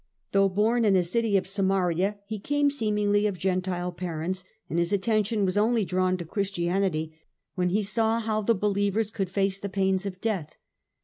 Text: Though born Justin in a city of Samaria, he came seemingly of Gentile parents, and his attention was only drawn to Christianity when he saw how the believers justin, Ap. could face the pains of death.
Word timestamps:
Though 0.31 0.49
born 0.49 0.81
Justin 0.81 0.95
in 0.95 0.99
a 0.99 1.03
city 1.03 1.37
of 1.37 1.47
Samaria, 1.47 2.17
he 2.25 2.39
came 2.39 2.71
seemingly 2.71 3.27
of 3.27 3.37
Gentile 3.37 3.91
parents, 3.91 4.43
and 4.67 4.79
his 4.79 4.91
attention 4.91 5.45
was 5.45 5.57
only 5.57 5.85
drawn 5.85 6.17
to 6.17 6.25
Christianity 6.25 7.19
when 7.53 7.69
he 7.69 7.83
saw 7.83 8.19
how 8.19 8.41
the 8.41 8.55
believers 8.55 9.11
justin, 9.11 9.13
Ap. 9.13 9.17
could 9.17 9.29
face 9.29 9.59
the 9.59 9.69
pains 9.69 10.07
of 10.07 10.19
death. 10.19 10.55